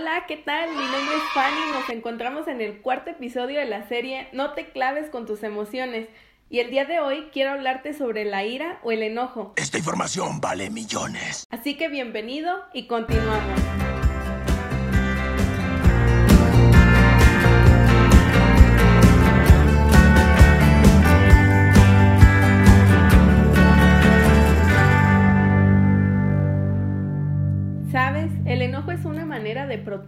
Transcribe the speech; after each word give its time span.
Hola, 0.00 0.24
¿qué 0.26 0.38
tal? 0.38 0.70
Mi 0.70 0.76
nombre 0.76 1.14
es 1.14 1.22
Fanny. 1.34 1.72
Nos 1.74 1.90
encontramos 1.90 2.48
en 2.48 2.62
el 2.62 2.80
cuarto 2.80 3.10
episodio 3.10 3.60
de 3.60 3.66
la 3.66 3.86
serie 3.86 4.28
No 4.32 4.54
te 4.54 4.70
claves 4.70 5.10
con 5.10 5.26
tus 5.26 5.42
emociones. 5.42 6.08
Y 6.48 6.60
el 6.60 6.70
día 6.70 6.86
de 6.86 7.00
hoy 7.00 7.28
quiero 7.34 7.50
hablarte 7.50 7.92
sobre 7.92 8.24
la 8.24 8.42
ira 8.46 8.80
o 8.82 8.92
el 8.92 9.02
enojo. 9.02 9.52
Esta 9.56 9.76
información 9.76 10.40
vale 10.40 10.70
millones. 10.70 11.46
Así 11.50 11.76
que 11.76 11.88
bienvenido 11.88 12.62
y 12.72 12.86
continuamos. 12.86 13.79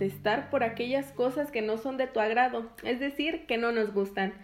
Protestar 0.03 0.51
por 0.51 0.65
aquellas 0.65 1.13
cosas 1.13 1.53
que 1.53 1.63
no 1.63 1.79
son 1.79 1.97
de 1.97 2.09
tu 2.09 2.19
agrado, 2.19 2.69
es 2.83 2.99
decir, 2.99 3.47
que 3.47 3.57
no 3.57 3.71
nos 3.71 3.95
gustan. 3.95 4.35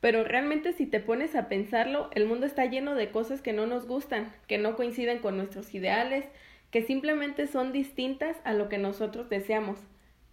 Pero 0.00 0.22
realmente 0.22 0.72
si 0.72 0.86
te 0.86 1.00
pones 1.00 1.34
a 1.34 1.48
pensarlo, 1.48 2.08
el 2.14 2.24
mundo 2.24 2.46
está 2.46 2.66
lleno 2.66 2.94
de 2.94 3.10
cosas 3.10 3.42
que 3.42 3.52
no 3.52 3.66
nos 3.66 3.88
gustan, 3.88 4.32
que 4.46 4.58
no 4.58 4.76
coinciden 4.76 5.18
con 5.18 5.36
nuestros 5.36 5.74
ideales, 5.74 6.24
que 6.70 6.82
simplemente 6.82 7.48
son 7.48 7.72
distintas 7.72 8.36
a 8.44 8.52
lo 8.52 8.68
que 8.68 8.78
nosotros 8.78 9.28
deseamos. 9.28 9.80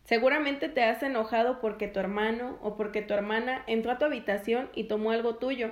Seguramente 0.04 0.70
te 0.70 0.84
has 0.84 1.02
enojado 1.02 1.60
porque 1.62 1.88
tu 1.88 2.00
hermano 2.00 2.60
o 2.62 2.78
porque 2.78 3.02
tu 3.02 3.16
hermana 3.16 3.64
entró 3.66 3.92
a 3.92 3.98
tu 3.98 4.06
habitación 4.06 4.70
y 4.76 4.84
tomó 4.84 5.10
algo 5.10 5.38
tuyo, 5.38 5.72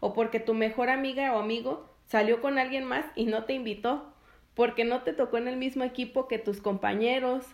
o 0.00 0.14
porque 0.14 0.40
tu 0.40 0.54
mejor 0.54 0.88
amiga 0.88 1.34
o 1.34 1.38
amigo 1.38 1.86
salió 2.06 2.40
con 2.40 2.58
alguien 2.58 2.84
más 2.84 3.04
y 3.14 3.26
no 3.26 3.44
te 3.44 3.52
invitó, 3.52 4.10
porque 4.54 4.86
no 4.86 5.02
te 5.02 5.12
tocó 5.12 5.36
en 5.36 5.48
el 5.48 5.58
mismo 5.58 5.84
equipo 5.84 6.28
que 6.28 6.38
tus 6.38 6.62
compañeros, 6.62 7.44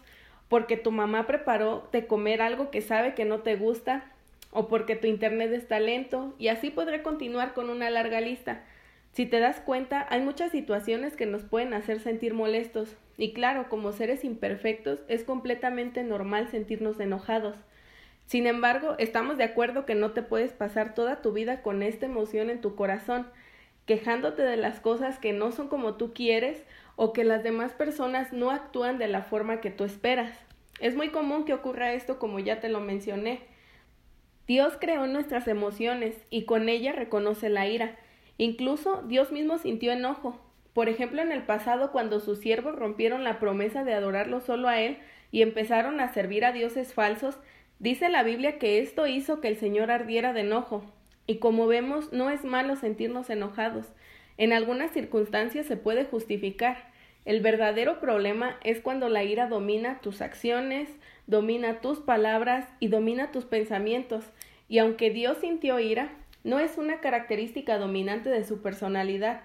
porque 0.51 0.77
tu 0.77 0.91
mamá 0.91 1.29
preparó 1.29 1.89
de 1.93 2.09
comer 2.09 2.43
algo 2.43 2.73
que 2.73 2.83
sabe 2.83 3.15
que 3.15 3.25
no 3.25 3.39
te 3.39 3.55
gusta, 3.55 4.05
o 4.51 4.67
porque 4.67 4.97
tu 4.97 5.07
internet 5.07 5.53
está 5.53 5.79
lento, 5.79 6.35
y 6.41 6.49
así 6.49 6.71
podré 6.71 7.03
continuar 7.03 7.55
con 7.55 7.71
una 7.71 7.89
larga 7.89 8.21
lista. 8.21 8.61
Si 9.13 9.27
te 9.27 9.39
das 9.39 9.61
cuenta, 9.61 10.05
hay 10.11 10.23
muchas 10.23 10.51
situaciones 10.51 11.17
que 11.17 11.25
nos 11.25 11.45
pueden 11.45 11.73
hacer 11.73 12.01
sentir 12.01 12.35
molestos, 12.35 12.97
y 13.17 13.33
claro, 13.33 13.69
como 13.69 13.93
seres 13.93 14.25
imperfectos, 14.25 15.05
es 15.07 15.23
completamente 15.23 16.03
normal 16.03 16.49
sentirnos 16.49 16.99
enojados. 16.99 17.55
Sin 18.27 18.49
embargo, 18.49 18.97
estamos 18.99 19.39
de 19.39 19.45
acuerdo 19.45 19.87
que 19.87 19.95
no 19.95 20.11
te 20.11 20.23
puedes 20.23 20.53
pasar 20.53 20.95
toda 20.97 21.23
tu 21.23 21.33
vida 21.33 21.63
con 21.63 21.85
esta 21.85 22.07
emoción 22.07 22.51
en 22.51 22.61
tu 22.61 22.75
corazón, 22.75 23.29
quejándote 23.87 24.43
de 24.43 24.57
las 24.57 24.81
cosas 24.81 25.21
que 25.21 25.33
no 25.33 25.53
son 25.53 25.69
como 25.69 25.95
tú 25.95 26.13
quieres 26.13 26.65
o 27.03 27.15
que 27.15 27.25
las 27.25 27.43
demás 27.43 27.73
personas 27.73 28.31
no 28.31 28.51
actúan 28.51 28.99
de 28.99 29.09
la 29.09 29.23
forma 29.23 29.63
que 29.63 29.71
tú 29.71 29.85
esperas. 29.85 30.39
Es 30.81 30.95
muy 30.95 31.09
común 31.09 31.47
que 31.47 31.55
ocurra 31.55 31.95
esto 31.95 32.19
como 32.19 32.41
ya 32.41 32.61
te 32.61 32.69
lo 32.69 32.81
mencioné. 32.81 33.41
Dios 34.47 34.75
creó 34.79 35.07
nuestras 35.07 35.49
emociones 35.49 36.15
y 36.29 36.45
con 36.45 36.69
ella 36.69 36.93
reconoce 36.93 37.49
la 37.49 37.67
ira. 37.67 37.97
Incluso 38.37 39.03
Dios 39.09 39.33
mismo 39.33 39.57
sintió 39.57 39.93
enojo. 39.93 40.39
Por 40.75 40.91
ejemplo, 40.91 41.23
en 41.23 41.33
el 41.33 41.43
pasado 41.43 41.91
cuando 41.91 42.21
sus 42.21 42.39
siervos 42.39 42.77
rompieron 42.77 43.25
la 43.25 43.39
promesa 43.39 43.83
de 43.83 43.95
adorarlo 43.95 44.43
solo 44.43 44.69
a 44.69 44.79
Él 44.83 44.99
y 45.33 45.41
empezaron 45.41 46.01
a 46.01 46.13
servir 46.13 46.45
a 46.45 46.53
dioses 46.53 46.93
falsos, 46.93 47.39
dice 47.79 48.11
la 48.11 48.25
Biblia 48.25 48.59
que 48.59 48.79
esto 48.79 49.07
hizo 49.07 49.41
que 49.41 49.49
el 49.49 49.57
Señor 49.57 49.91
ardiera 49.91 50.35
de 50.35 50.43
enojo. 50.43 50.85
Y 51.27 51.39
como 51.39 51.67
vemos, 51.67 52.13
no 52.13 52.29
es 52.29 52.45
malo 52.45 52.77
sentirnos 52.77 53.31
enojados. 53.31 53.87
En 54.37 54.53
algunas 54.53 54.91
circunstancias 54.93 55.65
se 55.65 55.79
puede 55.79 56.05
justificar. 56.05 56.90
El 57.25 57.41
verdadero 57.41 58.01
problema 58.01 58.57
es 58.65 58.81
cuando 58.81 59.09
la 59.09 59.23
ira 59.25 59.47
domina 59.47 60.01
tus 60.01 60.23
acciones, 60.23 60.89
domina 61.27 61.81
tus 61.81 62.01
palabras 62.01 62.67
y 62.81 62.89
domina 62.89 63.31
tus 63.31 63.45
pensamientos. 63.45 64.25
Y 64.69 64.79
aunque 64.79 65.11
Dios 65.11 65.39
sintió 65.39 65.79
ira, 65.79 66.13
no 66.45 66.59
es 66.59 66.79
una 66.79 67.01
característica 67.01 67.77
dominante 67.77 68.31
de 68.31 68.45
su 68.45 68.63
personalidad. 68.63 69.43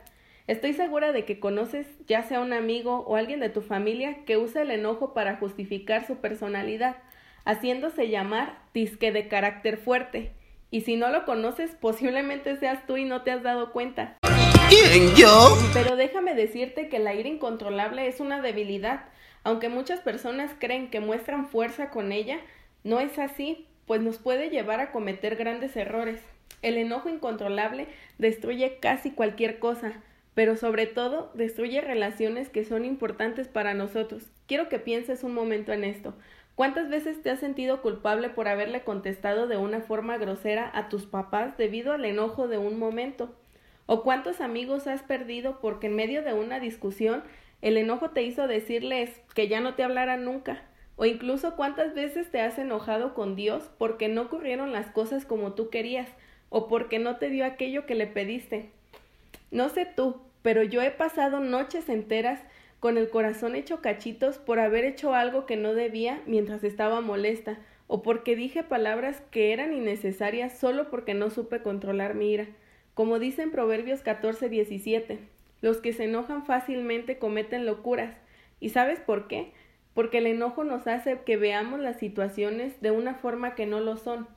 Estoy 0.48 0.74
segura 0.74 1.12
de 1.12 1.26
que 1.26 1.40
conoces 1.40 1.88
ya 2.08 2.22
sea 2.24 2.40
un 2.40 2.54
amigo 2.54 3.00
o 3.08 3.16
alguien 3.16 3.40
de 3.40 3.50
tu 3.50 3.62
familia 3.62 4.24
que 4.26 4.38
usa 4.38 4.62
el 4.62 4.72
enojo 4.72 5.14
para 5.14 5.38
justificar 5.38 6.06
su 6.06 6.18
personalidad, 6.18 6.98
haciéndose 7.44 8.10
llamar 8.10 8.60
disque 8.74 9.12
de 9.12 9.28
carácter 9.28 9.78
fuerte. 9.78 10.32
Y 10.72 10.82
si 10.82 10.96
no 10.96 11.10
lo 11.10 11.26
conoces, 11.26 11.72
posiblemente 11.76 12.56
seas 12.58 12.86
tú 12.86 12.96
y 12.98 13.06
no 13.06 13.24
te 13.24 13.32
has 13.32 13.44
dado 13.44 13.72
cuenta. 13.72 14.18
¿Quién 14.70 15.14
yo? 15.16 15.58
Pero 15.74 15.96
déjame 15.96 16.34
decirte 16.34 16.90
que 16.90 17.00
la 17.00 17.14
ira 17.14 17.30
incontrolable 17.30 18.08
es 18.08 18.20
una 18.20 18.42
debilidad. 18.42 19.06
Aunque 19.44 19.70
muchas 19.70 20.00
personas 20.00 20.52
creen 20.58 20.90
que 20.90 21.00
muestran 21.00 21.48
fuerza 21.48 21.92
con 21.92 22.12
ella, 22.12 22.40
no 22.84 23.00
es 23.00 23.20
así, 23.20 23.68
pues 23.86 24.02
nos 24.02 24.18
puede 24.18 24.50
llevar 24.50 24.80
a 24.80 24.92
cometer 24.92 25.36
grandes 25.36 25.76
errores. 25.76 26.20
El 26.64 26.78
enojo 26.78 27.10
incontrolable 27.10 27.88
destruye 28.18 28.80
casi 28.80 29.12
cualquier 29.12 29.60
cosa, 29.60 29.94
pero 30.34 30.58
sobre 30.58 30.88
todo 30.88 31.32
destruye 31.36 31.82
relaciones 31.82 32.50
que 32.50 32.66
son 32.66 32.86
importantes 32.86 33.48
para 33.48 33.76
nosotros. 33.76 34.32
Quiero 34.48 34.68
que 34.68 34.80
pienses 34.80 35.24
un 35.24 35.36
momento 35.36 35.74
en 35.74 35.84
esto. 35.84 36.16
¿Cuántas 36.56 36.90
veces 36.90 37.22
te 37.22 37.30
has 37.30 37.40
sentido 37.40 37.82
culpable 37.82 38.30
por 38.30 38.48
haberle 38.48 38.82
contestado 38.82 39.46
de 39.46 39.58
una 39.58 39.82
forma 39.82 40.18
grosera 40.18 40.72
a 40.74 40.90
tus 40.90 41.06
papás 41.06 41.56
debido 41.58 41.94
al 41.94 42.06
enojo 42.06 42.48
de 42.48 42.58
un 42.58 42.80
momento? 42.80 43.36
¿O 43.88 44.04
cuántos 44.04 44.42
amigos 44.42 44.88
has 44.88 45.04
perdido 45.04 45.60
porque 45.62 45.88
en 45.88 45.96
medio 45.96 46.24
de 46.24 46.34
una 46.34 46.60
discusión 46.60 47.24
el 47.62 47.78
enojo 47.78 48.12
te 48.12 48.24
hizo 48.24 48.48
decirles 48.48 49.22
que 49.34 49.48
ya 49.48 49.60
no 49.60 49.76
te 49.76 49.84
hablaran 49.84 50.26
nunca? 50.26 50.64
¿O 50.96 51.06
incluso 51.06 51.56
cuántas 51.56 51.94
veces 51.94 52.32
te 52.32 52.42
has 52.42 52.58
enojado 52.58 53.14
con 53.14 53.36
Dios 53.36 53.70
porque 53.78 54.08
no 54.08 54.24
ocurrieron 54.24 54.72
las 54.72 54.88
cosas 54.88 55.26
como 55.26 55.54
tú 55.54 55.70
querías 55.70 56.10
o 56.50 56.68
porque 56.68 57.00
no 57.00 57.18
te 57.18 57.30
dio 57.30 57.46
aquello 57.46 57.86
que 57.86 57.96
le 57.96 58.08
pediste? 58.08 58.70
No 59.52 59.70
sé 59.70 59.86
tú, 59.86 60.22
pero 60.42 60.64
yo 60.64 60.82
he 60.82 60.92
pasado 60.92 61.40
noches 61.40 61.90
enteras 61.90 62.40
con 62.80 62.98
el 62.98 63.10
corazón 63.10 63.56
hecho 63.56 63.82
cachitos 63.82 64.38
por 64.38 64.60
haber 64.60 64.86
hecho 64.86 65.14
algo 65.14 65.46
que 65.46 65.58
no 65.58 65.74
debía 65.74 66.22
mientras 66.26 66.64
estaba 66.64 67.02
molesta, 67.02 67.58
o 67.88 68.02
porque 68.02 68.36
dije 68.36 68.64
palabras 68.64 69.22
que 69.32 69.54
eran 69.54 69.74
innecesarias 69.74 70.58
solo 70.58 70.90
porque 70.90 71.14
no 71.14 71.30
supe 71.30 71.62
controlar 71.62 72.16
mi 72.16 72.32
ira. 72.32 72.48
Como 72.96 73.20
dice 73.20 73.44
en 73.44 73.52
Proverbios 73.52 74.02
14, 74.02 74.48
17, 74.48 75.20
los 75.62 75.78
que 75.78 75.92
se 75.92 76.06
enojan 76.06 76.46
fácilmente 76.46 77.20
cometen 77.20 77.66
locuras. 77.66 78.16
¿Y 78.62 78.70
sabes 78.70 79.02
por 79.02 79.28
qué? 79.28 79.52
Porque 79.94 80.20
el 80.20 80.28
enojo 80.28 80.64
nos 80.64 80.88
hace 80.88 81.20
que 81.26 81.36
veamos 81.36 81.82
las 81.82 82.00
situaciones 82.00 82.82
de 82.82 82.92
una 82.92 83.14
forma 83.16 83.54
que 83.54 83.66
no 83.66 83.82
lo 83.82 83.98
son. 83.98 84.28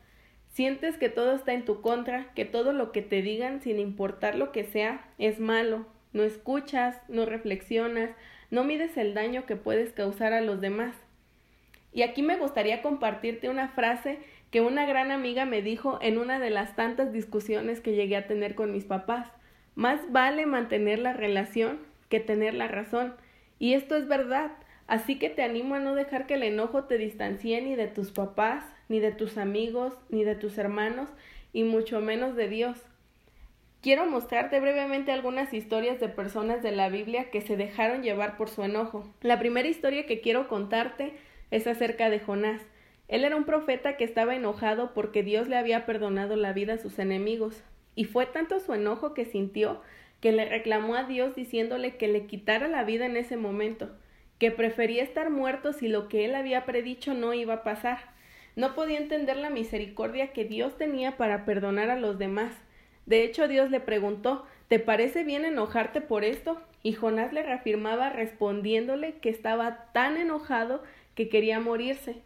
Sientes 0.52 0.98
que 0.98 1.08
todo 1.08 1.36
está 1.36 1.52
en 1.52 1.64
tu 1.64 1.80
contra, 1.82 2.32
que 2.34 2.44
todo 2.44 2.72
lo 2.72 2.90
que 2.90 3.00
te 3.00 3.22
digan, 3.22 3.62
sin 3.62 3.78
importar 3.78 4.34
lo 4.34 4.50
que 4.50 4.64
sea, 4.64 5.08
es 5.18 5.38
malo. 5.38 5.86
No 6.12 6.24
escuchas, 6.24 7.00
no 7.06 7.26
reflexionas, 7.26 8.10
no 8.50 8.64
mides 8.64 8.96
el 8.96 9.14
daño 9.14 9.46
que 9.46 9.54
puedes 9.54 9.92
causar 9.92 10.32
a 10.32 10.40
los 10.40 10.60
demás. 10.60 10.96
Y 11.92 12.02
aquí 12.02 12.22
me 12.22 12.36
gustaría 12.36 12.82
compartirte 12.82 13.48
una 13.48 13.68
frase 13.68 14.18
que 14.50 14.60
una 14.60 14.86
gran 14.86 15.10
amiga 15.10 15.44
me 15.44 15.62
dijo 15.62 15.98
en 16.00 16.18
una 16.18 16.38
de 16.38 16.50
las 16.50 16.76
tantas 16.76 17.12
discusiones 17.12 17.80
que 17.80 17.94
llegué 17.94 18.16
a 18.16 18.26
tener 18.26 18.54
con 18.54 18.72
mis 18.72 18.84
papás. 18.84 19.28
Más 19.74 20.00
vale 20.10 20.46
mantener 20.46 20.98
la 20.98 21.12
relación 21.12 21.78
que 22.08 22.20
tener 22.20 22.54
la 22.54 22.68
razón. 22.68 23.14
Y 23.58 23.74
esto 23.74 23.96
es 23.96 24.08
verdad. 24.08 24.52
Así 24.86 25.18
que 25.18 25.28
te 25.28 25.42
animo 25.42 25.74
a 25.74 25.80
no 25.80 25.94
dejar 25.94 26.26
que 26.26 26.34
el 26.34 26.42
enojo 26.42 26.84
te 26.84 26.96
distancie 26.96 27.60
ni 27.60 27.76
de 27.76 27.88
tus 27.88 28.10
papás, 28.10 28.64
ni 28.88 29.00
de 29.00 29.12
tus 29.12 29.36
amigos, 29.36 29.94
ni 30.08 30.24
de 30.24 30.34
tus 30.34 30.56
hermanos, 30.56 31.10
y 31.52 31.64
mucho 31.64 32.00
menos 32.00 32.36
de 32.36 32.48
Dios. 32.48 32.78
Quiero 33.82 34.06
mostrarte 34.06 34.58
brevemente 34.58 35.12
algunas 35.12 35.54
historias 35.54 36.00
de 36.00 36.08
personas 36.08 36.62
de 36.62 36.72
la 36.72 36.88
Biblia 36.88 37.30
que 37.30 37.42
se 37.42 37.56
dejaron 37.56 38.02
llevar 38.02 38.36
por 38.36 38.48
su 38.48 38.64
enojo. 38.64 39.06
La 39.20 39.38
primera 39.38 39.68
historia 39.68 40.06
que 40.06 40.20
quiero 40.20 40.48
contarte 40.48 41.12
es 41.50 41.66
acerca 41.66 42.10
de 42.10 42.20
Jonás. 42.20 42.62
Él 43.08 43.24
era 43.24 43.36
un 43.36 43.44
profeta 43.44 43.96
que 43.96 44.04
estaba 44.04 44.34
enojado 44.34 44.92
porque 44.94 45.22
Dios 45.22 45.48
le 45.48 45.56
había 45.56 45.86
perdonado 45.86 46.36
la 46.36 46.52
vida 46.52 46.74
a 46.74 46.78
sus 46.78 46.98
enemigos, 46.98 47.62
y 47.94 48.04
fue 48.04 48.26
tanto 48.26 48.60
su 48.60 48.74
enojo 48.74 49.14
que 49.14 49.24
sintió 49.24 49.80
que 50.20 50.32
le 50.32 50.44
reclamó 50.44 50.94
a 50.94 51.04
Dios 51.04 51.34
diciéndole 51.34 51.96
que 51.96 52.08
le 52.08 52.26
quitara 52.26 52.68
la 52.68 52.84
vida 52.84 53.06
en 53.06 53.16
ese 53.16 53.36
momento, 53.36 53.90
que 54.38 54.50
prefería 54.50 55.02
estar 55.02 55.30
muerto 55.30 55.72
si 55.72 55.88
lo 55.88 56.08
que 56.08 56.24
él 56.24 56.34
había 56.34 56.64
predicho 56.64 57.14
no 57.14 57.34
iba 57.34 57.54
a 57.54 57.62
pasar. 57.64 57.98
No 58.56 58.74
podía 58.74 58.98
entender 58.98 59.36
la 59.36 59.50
misericordia 59.50 60.32
que 60.32 60.44
Dios 60.44 60.76
tenía 60.76 61.16
para 61.16 61.44
perdonar 61.44 61.90
a 61.90 61.98
los 61.98 62.18
demás. 62.18 62.52
De 63.06 63.24
hecho, 63.24 63.48
Dios 63.48 63.70
le 63.70 63.80
preguntó 63.80 64.44
¿Te 64.68 64.78
parece 64.78 65.24
bien 65.24 65.46
enojarte 65.46 66.02
por 66.02 66.24
esto? 66.24 66.60
Y 66.82 66.92
Jonás 66.92 67.32
le 67.32 67.42
reafirmaba 67.42 68.10
respondiéndole 68.10 69.14
que 69.14 69.30
estaba 69.30 69.90
tan 69.92 70.18
enojado 70.18 70.82
que 71.18 71.28
quería 71.28 71.58
morirse. 71.58 72.22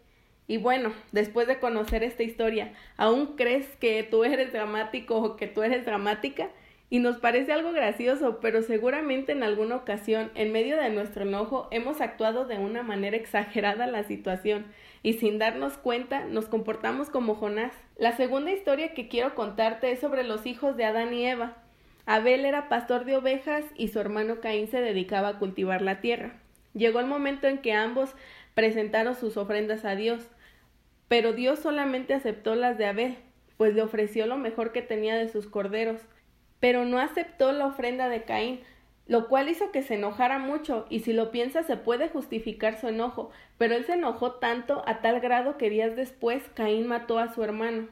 Y 0.47 0.59
bueno, 0.59 0.93
después 1.13 1.47
de 1.47 1.59
conocer 1.59 2.03
esta 2.03 2.25
historia, 2.25 2.75
¿aún 2.99 3.37
crees 3.37 3.67
que 3.77 4.03
tú 4.03 4.23
eres 4.23 4.53
dramático 4.53 5.17
o 5.17 5.37
que 5.37 5.47
tú 5.47 5.63
eres 5.63 5.87
dramática? 5.87 6.51
Y 6.91 6.99
nos 6.99 7.17
parece 7.17 7.53
algo 7.53 7.73
gracioso, 7.73 8.39
pero 8.43 8.61
seguramente 8.61 9.33
en 9.33 9.45
alguna 9.45 9.77
ocasión, 9.77 10.31
en 10.35 10.53
medio 10.53 10.77
de 10.77 10.91
nuestro 10.91 11.23
enojo, 11.23 11.69
hemos 11.71 12.03
actuado 12.03 12.45
de 12.45 12.59
una 12.59 12.83
manera 12.83 13.17
exagerada 13.17 13.87
la 13.87 14.05
situación 14.05 14.67
y 15.03 15.15
sin 15.15 15.39
darnos 15.39 15.79
cuenta 15.79 16.27
nos 16.27 16.45
comportamos 16.49 17.09
como 17.09 17.35
Jonás. 17.35 17.73
La 17.97 18.15
segunda 18.15 18.53
historia 18.53 18.93
que 18.93 19.09
quiero 19.09 19.35
contarte 19.35 19.91
es 19.91 20.01
sobre 20.01 20.23
los 20.23 20.45
hijos 20.45 20.77
de 20.77 20.85
Adán 20.85 21.15
y 21.15 21.25
Eva. 21.25 21.57
Abel 22.05 22.45
era 22.45 22.69
pastor 22.69 23.07
de 23.07 23.17
ovejas 23.17 23.65
y 23.75 23.89
su 23.89 24.01
hermano 24.01 24.41
Caín 24.43 24.69
se 24.69 24.83
dedicaba 24.83 25.29
a 25.29 25.39
cultivar 25.39 25.81
la 25.81 26.03
tierra. 26.03 26.35
Llegó 26.75 27.01
el 27.01 27.07
momento 27.07 27.49
en 27.49 27.59
que 27.59 27.75
ambos 27.75 28.15
presentaron 28.55 29.15
sus 29.15 29.37
ofrendas 29.37 29.85
a 29.85 29.95
Dios, 29.95 30.29
pero 31.09 31.33
Dios 31.33 31.59
solamente 31.59 32.15
aceptó 32.15 32.55
las 32.55 32.79
de 32.79 32.87
Abel, 32.87 33.17
pues 33.57 33.75
le 33.75 33.83
ofreció 33.83 34.27
lo 34.27 34.39
mejor 34.39 34.73
que 34.73 34.83
tenía 34.83 35.17
de 35.17 35.29
sus 35.29 35.47
corderos, 35.47 36.01
pero 36.61 36.85
no 36.85 36.99
aceptó 36.99 37.53
la 37.53 37.67
ofrenda 37.67 38.09
de 38.09 38.23
Caín, 38.23 38.61
lo 39.07 39.29
cual 39.29 39.49
hizo 39.49 39.73
que 39.73 39.83
se 39.83 39.95
enojara 39.95 40.39
mucho, 40.39 40.87
y 40.89 41.01
si 41.01 41.13
lo 41.13 41.31
piensa 41.31 41.63
se 41.63 41.77
puede 41.77 42.09
justificar 42.09 42.81
su 42.81 42.89
enojo, 42.89 43.31
pero 43.59 43.75
él 43.75 43.85
se 43.85 43.95
enojó 43.95 44.33
tanto 44.33 44.83
a 44.87 45.01
tal 45.01 45.21
grado 45.21 45.59
que 45.59 45.71
días 45.71 45.97
después 45.97 46.43
Caín 46.55 46.87
mató 46.87 47.19
a 47.19 47.33
su 47.33 47.43
hermano. 47.43 47.89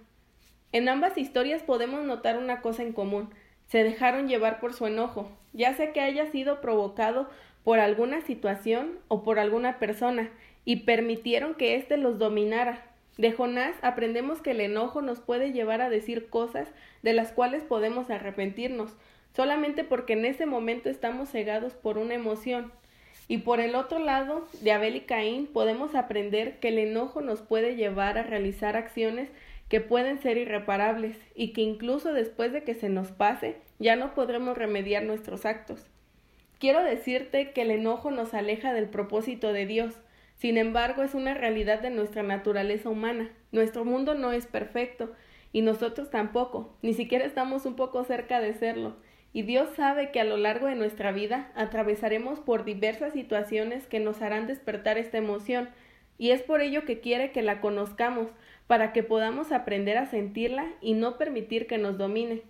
En 0.72 0.88
ambas 0.88 1.18
historias 1.18 1.62
podemos 1.62 2.04
notar 2.04 2.38
una 2.38 2.60
cosa 2.60 2.82
en 2.82 2.92
común, 2.92 3.30
se 3.66 3.84
dejaron 3.84 4.28
llevar 4.28 4.60
por 4.60 4.72
su 4.72 4.86
enojo, 4.86 5.30
ya 5.52 5.74
sea 5.74 5.92
que 5.92 6.00
haya 6.00 6.26
sido 6.30 6.60
provocado 6.60 7.28
por 7.64 7.78
alguna 7.78 8.20
situación 8.20 8.98
o 9.08 9.22
por 9.22 9.38
alguna 9.38 9.78
persona, 9.78 10.30
y 10.64 10.76
permitieron 10.76 11.54
que 11.54 11.76
éste 11.76 11.96
los 11.96 12.18
dominara. 12.18 12.84
De 13.18 13.32
Jonás 13.32 13.74
aprendemos 13.82 14.40
que 14.40 14.52
el 14.52 14.60
enojo 14.60 15.02
nos 15.02 15.20
puede 15.20 15.52
llevar 15.52 15.80
a 15.80 15.90
decir 15.90 16.28
cosas 16.28 16.68
de 17.02 17.12
las 17.12 17.32
cuales 17.32 17.62
podemos 17.62 18.08
arrepentirnos, 18.10 18.92
solamente 19.34 19.84
porque 19.84 20.14
en 20.14 20.24
ese 20.24 20.46
momento 20.46 20.88
estamos 20.88 21.30
cegados 21.30 21.74
por 21.74 21.98
una 21.98 22.14
emoción. 22.14 22.72
Y 23.28 23.38
por 23.38 23.60
el 23.60 23.74
otro 23.74 23.98
lado, 23.98 24.48
de 24.60 24.72
Abel 24.72 24.96
y 24.96 25.00
Caín, 25.02 25.46
podemos 25.46 25.94
aprender 25.94 26.58
que 26.58 26.68
el 26.68 26.78
enojo 26.78 27.20
nos 27.20 27.42
puede 27.42 27.76
llevar 27.76 28.18
a 28.18 28.24
realizar 28.24 28.76
acciones 28.76 29.28
que 29.68 29.80
pueden 29.80 30.20
ser 30.20 30.36
irreparables 30.36 31.16
y 31.36 31.52
que 31.52 31.60
incluso 31.60 32.12
después 32.12 32.52
de 32.52 32.64
que 32.64 32.74
se 32.74 32.88
nos 32.88 33.12
pase 33.12 33.56
ya 33.78 33.96
no 33.96 34.14
podremos 34.14 34.58
remediar 34.58 35.04
nuestros 35.04 35.46
actos. 35.46 35.86
Quiero 36.58 36.82
decirte 36.82 37.52
que 37.52 37.62
el 37.62 37.70
enojo 37.70 38.10
nos 38.10 38.34
aleja 38.34 38.74
del 38.74 38.88
propósito 38.88 39.52
de 39.52 39.64
Dios, 39.66 39.94
sin 40.40 40.56
embargo 40.56 41.02
es 41.02 41.14
una 41.14 41.34
realidad 41.34 41.80
de 41.80 41.90
nuestra 41.90 42.22
naturaleza 42.22 42.88
humana. 42.88 43.28
Nuestro 43.52 43.84
mundo 43.84 44.14
no 44.14 44.32
es 44.32 44.46
perfecto 44.46 45.12
y 45.52 45.60
nosotros 45.60 46.10
tampoco, 46.10 46.74
ni 46.80 46.94
siquiera 46.94 47.26
estamos 47.26 47.66
un 47.66 47.76
poco 47.76 48.02
cerca 48.04 48.40
de 48.40 48.54
serlo. 48.54 48.96
Y 49.34 49.42
Dios 49.42 49.68
sabe 49.76 50.10
que 50.10 50.20
a 50.20 50.24
lo 50.24 50.38
largo 50.38 50.66
de 50.66 50.76
nuestra 50.76 51.12
vida 51.12 51.52
atravesaremos 51.54 52.40
por 52.40 52.64
diversas 52.64 53.12
situaciones 53.12 53.86
que 53.86 54.00
nos 54.00 54.22
harán 54.22 54.46
despertar 54.46 54.96
esta 54.96 55.18
emoción, 55.18 55.68
y 56.16 56.30
es 56.30 56.42
por 56.42 56.62
ello 56.62 56.84
que 56.86 57.00
quiere 57.00 57.32
que 57.32 57.42
la 57.42 57.60
conozcamos, 57.60 58.28
para 58.66 58.92
que 58.92 59.02
podamos 59.02 59.52
aprender 59.52 59.98
a 59.98 60.06
sentirla 60.06 60.66
y 60.80 60.94
no 60.94 61.18
permitir 61.18 61.66
que 61.66 61.76
nos 61.76 61.98
domine. 61.98 62.42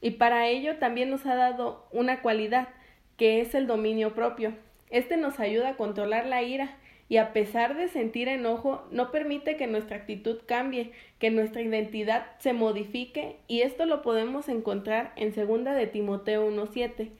Y 0.00 0.12
para 0.12 0.48
ello 0.48 0.76
también 0.76 1.08
nos 1.08 1.24
ha 1.24 1.34
dado 1.34 1.86
una 1.92 2.20
cualidad, 2.20 2.68
que 3.16 3.40
es 3.40 3.54
el 3.54 3.66
dominio 3.66 4.14
propio. 4.14 4.52
Este 4.90 5.16
nos 5.16 5.40
ayuda 5.40 5.70
a 5.70 5.76
controlar 5.76 6.26
la 6.26 6.42
ira 6.42 6.76
y 7.08 7.18
a 7.18 7.32
pesar 7.32 7.76
de 7.76 7.88
sentir 7.88 8.28
enojo, 8.28 8.86
no 8.90 9.10
permite 9.10 9.56
que 9.56 9.66
nuestra 9.66 9.96
actitud 9.96 10.38
cambie, 10.46 10.92
que 11.18 11.30
nuestra 11.30 11.62
identidad 11.62 12.26
se 12.38 12.52
modifique 12.52 13.36
y 13.48 13.62
esto 13.62 13.86
lo 13.86 14.02
podemos 14.02 14.48
encontrar 14.48 15.12
en 15.16 15.34
segunda 15.34 15.74
de 15.74 15.86
Timoteo 15.86 16.46
1:7, 16.46 17.10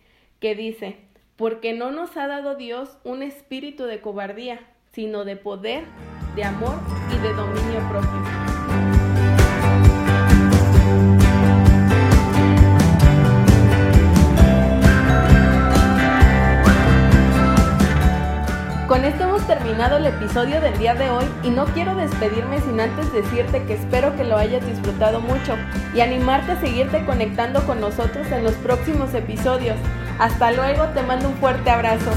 que 0.40 0.54
dice: 0.54 0.96
"Porque 1.36 1.72
no 1.72 1.90
nos 1.90 2.16
ha 2.16 2.26
dado 2.26 2.54
Dios 2.54 2.98
un 3.04 3.22
espíritu 3.22 3.84
de 3.84 4.00
cobardía, 4.00 4.60
sino 4.92 5.24
de 5.24 5.36
poder, 5.36 5.84
de 6.36 6.44
amor 6.44 6.78
y 7.14 7.22
de 7.22 7.32
dominio 7.34 7.80
propio. 7.90 8.41
Episodio 20.22 20.60
del 20.60 20.78
día 20.78 20.94
de 20.94 21.10
hoy 21.10 21.24
y 21.42 21.50
no 21.50 21.64
quiero 21.64 21.96
despedirme 21.96 22.60
sin 22.60 22.78
antes 22.78 23.12
decirte 23.12 23.64
que 23.64 23.74
espero 23.74 24.14
que 24.14 24.22
lo 24.22 24.36
hayas 24.36 24.64
disfrutado 24.64 25.20
mucho 25.20 25.56
y 25.94 26.00
animarte 26.00 26.52
a 26.52 26.60
seguirte 26.60 27.04
conectando 27.04 27.60
con 27.66 27.80
nosotros 27.80 28.30
en 28.30 28.44
los 28.44 28.54
próximos 28.54 29.12
episodios. 29.14 29.76
Hasta 30.20 30.52
luego, 30.52 30.84
te 30.94 31.02
mando 31.02 31.28
un 31.28 31.34
fuerte 31.34 31.70
abrazo. 31.70 32.12